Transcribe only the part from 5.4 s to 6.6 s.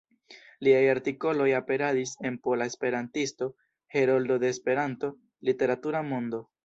"Literatura Mondo".